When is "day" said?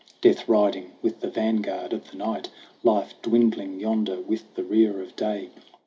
5.15-5.51